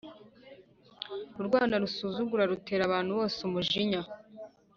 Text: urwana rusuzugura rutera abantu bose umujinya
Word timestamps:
urwana 1.39 1.75
rusuzugura 1.83 2.49
rutera 2.51 2.83
abantu 2.85 3.11
bose 3.17 3.37
umujinya 3.47 4.01